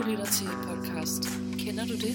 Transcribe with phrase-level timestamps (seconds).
[0.00, 1.22] Du lytter til podcast.
[1.58, 2.14] Kender du det?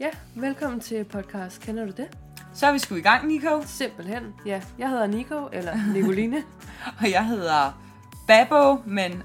[0.00, 1.60] Ja, velkommen til podcast.
[1.60, 2.08] Kender du det?
[2.54, 3.62] Så er vi sgu i gang, Nico.
[3.66, 4.34] Simpelthen.
[4.46, 6.42] Ja, jeg hedder Nico, eller Nicoline.
[7.00, 7.80] Og jeg hedder
[8.26, 9.22] Babo, men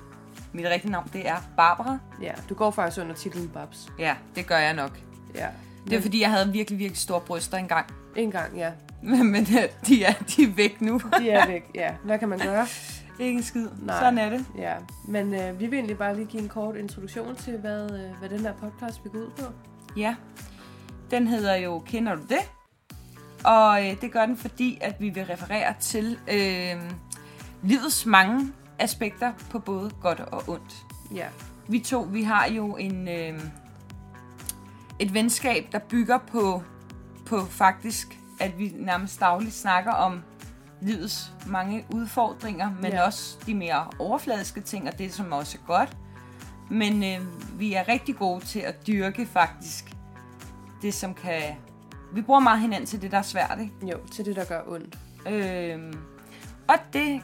[0.53, 1.98] mit rigtige navn, det er Barbara.
[2.21, 3.90] ja, du går faktisk under titlen Babs.
[3.99, 4.99] Ja, det gør jeg nok.
[5.35, 5.48] Ja.
[5.85, 7.85] Det er fordi, jeg havde virkelig, virkelig store bryster engang.
[8.16, 8.71] En gang, ja.
[9.23, 11.02] Men øh, de er, de er væk nu.
[11.20, 11.93] De er væk, ja.
[12.04, 12.67] Hvad kan man gøre?
[13.20, 13.67] Ikke en skid.
[13.81, 13.99] Nej.
[13.99, 14.45] Sådan er det.
[14.57, 14.73] Ja,
[15.07, 18.29] men øh, vi vil egentlig bare lige give en kort introduktion til, hvad, øh, hvad
[18.29, 19.45] den her podcast vil gå ud på.
[19.98, 20.16] Ja.
[21.12, 22.52] Den hedder jo Kender du det?
[23.43, 26.81] Og øh, det gør den, fordi at vi vil referere til øh,
[27.63, 30.76] livets mange aspekter på både godt og ondt.
[31.13, 31.27] Ja,
[31.68, 33.41] Vi to, vi har jo en øh,
[34.99, 36.63] et venskab, der bygger på,
[37.26, 40.21] på faktisk, at vi nærmest dagligt snakker om
[40.82, 43.05] livets mange udfordringer, men Ja.
[43.05, 45.98] også de mere overfladiske ting, og det som også er godt.
[46.70, 47.20] Men øh,
[47.60, 49.86] vi er rigtig gode til at dyrke faktisk
[50.82, 51.41] det, som kan...
[52.14, 53.74] Vi bruger meget hinanden til det, der er svært, ikke?
[53.91, 54.98] jo, til det, der gør ondt.
[55.27, 55.93] Øhm,
[56.68, 57.21] og det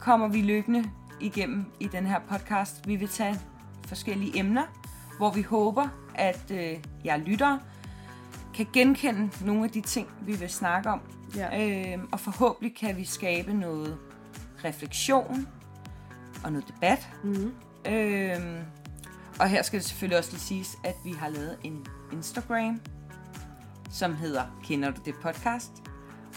[0.00, 2.86] kommer vi løbende igennem i den her podcast.
[2.88, 3.40] Vi vil tage
[3.86, 4.64] forskellige emner,
[5.16, 7.58] hvor vi håber, at øh, jeg lytter
[8.54, 11.00] kan genkende nogle af de ting, vi vil snakke om.
[11.36, 13.98] Ja, Øhm, og forhåbentlig kan vi skabe noget
[14.64, 15.48] refleksion
[16.44, 17.08] og noget debat.
[17.24, 17.54] mm-hmm.
[17.86, 18.58] Øhm,
[19.40, 22.80] og her skal det selvfølgelig også lige siges, at vi har lavet en Instagram,
[23.90, 25.70] som hedder Kender du det podcast?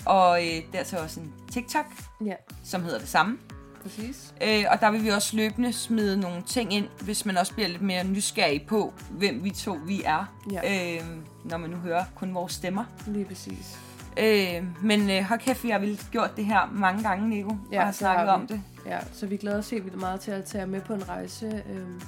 [0.05, 1.85] Og øh, dertil også en TikTok,
[2.25, 3.37] ja, som hedder det samme.
[3.83, 4.33] Præcis.
[4.43, 7.67] Øh, og der vil vi også løbende smide nogle ting ind, hvis man også bliver
[7.67, 10.33] lidt mere nysgerrig på, hvem vi to vi er.
[10.51, 10.95] Ja.
[10.95, 11.05] Øh,
[11.43, 12.85] når man nu hører kun vores stemmer.
[13.07, 13.79] Lige præcis.
[14.19, 17.79] Øh, men øh, hold kæft, vi har vel gjort det her mange gange, Nico, Ja,
[17.79, 18.61] og har snakket har om det.
[18.85, 21.63] Ja, så vi glæder os helt vildt meget til at tage med på en rejse.
[21.69, 22.01] Øhm,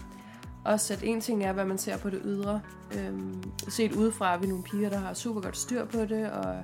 [0.65, 2.61] også at en ting er, hvad man ser på det ydre.
[2.97, 6.55] Øhm, set udefra er vi nogle piger, der har super godt styr på det, og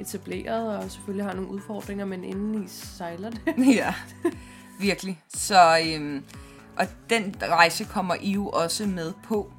[0.00, 3.40] etableret, og selvfølgelig har nogle udfordringer, men inden i sejler det.
[3.76, 3.94] ja,
[4.78, 5.22] virkelig.
[5.34, 6.24] Så, øhm,
[6.78, 9.52] og den rejse kommer I jo også med på.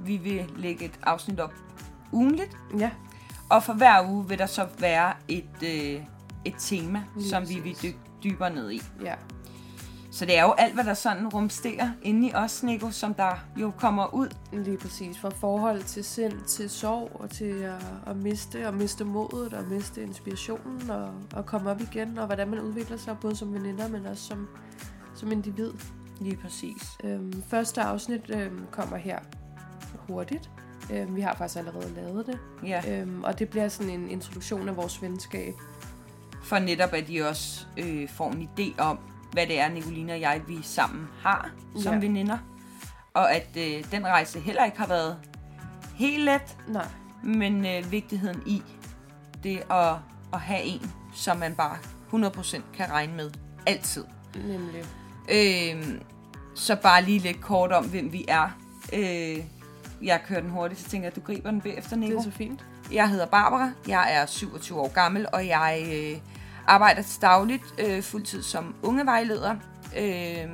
[0.00, 1.52] Vi vil lægge et afsnit op
[2.12, 2.90] ugenligt, ja,
[3.48, 6.00] og for hver uge vil der så være et, øh,
[6.44, 7.82] et tema, Lige som vi vil præcis.
[7.82, 8.82] dykke dybere ned i.
[9.04, 9.14] ja,
[10.12, 13.44] Så det er jo alt, hvad der sådan rumsterer inde i os, Nico, som der
[13.56, 14.28] jo kommer ud.
[14.52, 15.18] lige præcis.
[15.18, 19.64] Fra forhold til sind, til sorg, og til at, at miste, og miste modet, og
[19.64, 23.88] miste inspirationen, og, og komme op igen, og hvordan man udvikler sig, både som veninder,
[23.88, 24.48] men også som,
[25.14, 25.72] som individ.
[26.20, 26.82] Lige præcis.
[27.04, 29.18] Øhm, første afsnit øhm, kommer her
[30.08, 30.50] hurtigt.
[30.92, 32.38] Øhm, vi har faktisk allerede lavet det.
[32.66, 35.54] Ja, Øhm, og det bliver sådan en introduktion af vores venskab.
[36.42, 38.98] for netop at I også øh, får en idé om,
[39.32, 41.50] hvad det er, Nicoline og jeg, vi sammen har
[41.82, 41.98] som Ja.
[42.00, 42.38] veninder.
[43.14, 45.16] Og at øh, den rejse heller ikke har været
[45.94, 46.86] helt let, Nej,
[47.24, 48.62] men øh, vigtigheden i
[49.42, 49.94] det at,
[50.32, 51.76] at have en, som man bare
[52.12, 53.30] 100% kan regne med
[53.66, 54.04] altid.
[54.34, 54.84] nemlig.
[55.32, 56.00] Øh,
[56.54, 58.48] så bare lige lidt kort om, hvem vi er.
[58.92, 59.38] Øh,
[60.02, 62.18] jeg kører den hurtigt, så tænker jeg, at du griber den bagefter, Det Nico.
[62.18, 62.64] er så fint.
[62.92, 66.18] Jeg hedder Barbara, jeg er 27 år gammel, og jeg øh,
[66.66, 69.56] arbejder til dagligt øh, fuldtid som ungevejleder.
[69.98, 70.48] Øh,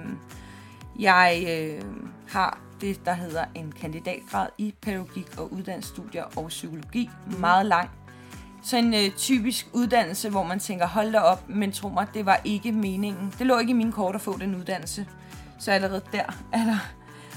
[0.99, 1.83] jeg øh,
[2.29, 7.11] har det, der hedder en kandidatgrad i pædagogik og uddannelsesstudier og psykologi.
[7.39, 7.91] Meget lang.
[8.63, 12.27] Så en øh, typisk uddannelse, hvor man tænker, hold da op, men tro mig, det
[12.27, 13.35] var ikke meningen.
[13.39, 15.07] Det lå ikke i mine kort at få den uddannelse.
[15.59, 16.79] Så allerede der er der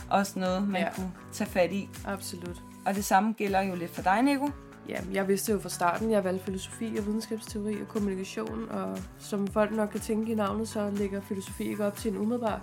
[0.10, 0.88] også noget, man Ja.
[0.88, 0.94] ja.
[0.96, 1.90] kunne tage fat i.
[2.06, 2.58] Absolut.
[2.86, 4.50] Og det samme gælder jo lidt for dig, Nico.
[4.90, 9.48] Ja, jeg vidste jo fra starten, jeg valgte filosofi og videnskabsteori og kommunikation, og som
[9.48, 12.62] folk nok kan tænke i navnet, så ligger filosofi ikke op til en umiddelbar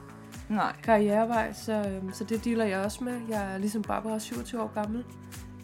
[0.48, 0.76] Nej.
[0.82, 3.20] karrierevej, så, øhm, så det dealer jeg også med.
[3.28, 5.04] Jeg er ligesom Barbara 27 år gammel,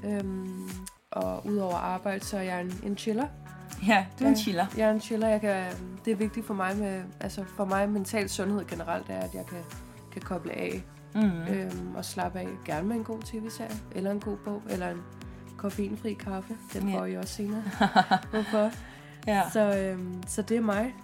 [0.04, 0.70] øhm,
[1.10, 3.26] og udover arbejde, så er jeg en, en chiller.
[3.86, 4.66] Ja, du er en chiller.
[4.76, 5.28] Jeg er en chiller.
[5.28, 5.64] Jeg kan,
[6.04, 9.46] det er vigtigt for mig med, altså for mig mental sundhed generelt er, at jeg
[9.46, 9.58] kan,
[10.12, 10.82] kan koble af
[11.14, 11.20] Mm.
[11.22, 12.48] øhm, og slappe af.
[12.64, 15.02] Gerne med en god tv-serie, eller en god bog, eller en
[15.62, 16.54] koffeinfri kaffe.
[16.72, 16.98] Den Ja.
[16.98, 17.62] får I også senere.
[18.32, 18.70] Hvorfor?
[19.26, 19.42] Ja.
[19.52, 20.94] Så, øhm, så det er mig.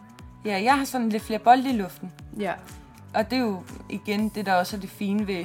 [0.45, 2.13] ja, jeg har sådan lidt flere bolde i luften.
[2.39, 2.53] Ja,
[3.15, 5.45] Og det er jo igen det, der også er det fine ved,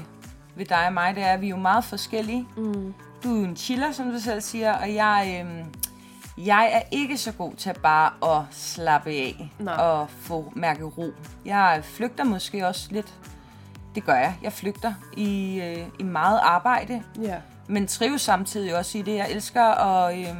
[0.56, 2.48] ved dig og mig, det er, at vi er jo meget forskellige.
[2.58, 2.94] mm,
[3.24, 5.66] Du er jo en chiller, som du selv siger, og jeg, øhm,
[6.46, 9.74] jeg er ikke så god til bare at slappe af Nej.
[9.76, 11.12] og få mærke ro.
[11.46, 13.14] Jeg flygter måske også lidt
[13.96, 14.36] det gør jeg.
[14.44, 17.38] Jeg flygter i, øh, i meget arbejde, Ja.
[17.68, 19.16] Men trives samtidig også i det.
[19.16, 20.36] Jeg elsker at øh,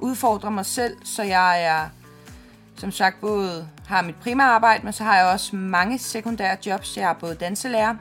[0.00, 1.88] udfordre mig selv, så jeg er,
[2.76, 6.96] som sagt, både har mit primære arbejde, men så har jeg også mange sekundære jobs.
[6.96, 7.94] Jeg er både danselærer,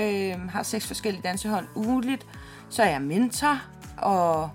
[0.00, 2.26] øh, har seks forskellige dansehold ugenligt,
[2.68, 3.62] så er jeg mentor,
[3.96, 4.50] og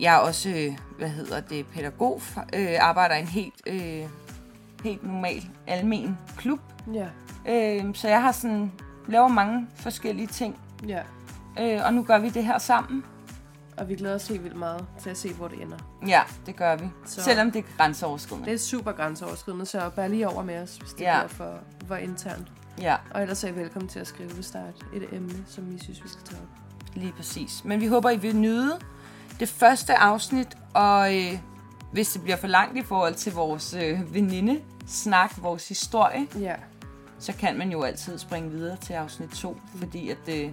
[0.00, 2.22] jeg er også, øh, hvad hedder det, pædagog,
[2.52, 4.02] øh, arbejder i en helt, øh,
[4.84, 6.60] helt normal almen klub.
[6.94, 7.06] Ja.
[7.48, 8.72] Øh, så jeg har sådan,
[9.08, 10.58] laver mange forskellige ting,
[10.88, 11.02] Ja.
[11.60, 13.04] Øh, og nu gør vi det her sammen.
[13.76, 15.76] Og vi glæder os helt vildt meget til at se, hvor det ender.
[16.06, 16.84] Ja, det gør vi.
[17.06, 17.22] Så-.
[17.22, 18.46] Selvom det er grænseoverskridende.
[18.48, 21.26] Det er super grænseoverskridende, så bær lige over med os, hvis det Ja.
[21.26, 21.54] for,
[21.86, 22.52] for internt.
[22.80, 25.72] Ja, Og ellers er I velkommen til at skrive, hvis der er et, emne, som
[25.74, 26.48] I synes, vi skal tage op.
[26.94, 27.64] lige præcis.
[27.64, 28.78] Men vi håber, I vil nyde
[29.40, 31.38] det første afsnit, og øh,
[31.92, 36.54] hvis det bliver for langt i forhold til vores øh, veninde snak, vores historie, Ja.
[37.18, 40.50] så kan man jo altid springe videre til afsnit 2, fordi at øh,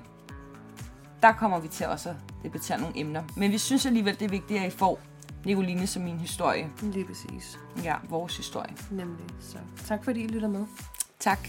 [1.21, 3.23] der kommer vi til også at debattere nogle emner.
[3.37, 4.99] Men vi synes alligevel, det er vigtigt, at I får
[5.45, 6.69] Nicoline som min historie.
[6.81, 7.59] Lige præcis.
[7.83, 8.73] Ja, vores historie.
[8.91, 9.25] Nemlig.
[9.39, 10.65] Så tak fordi I lytter med.
[11.19, 11.47] Tak.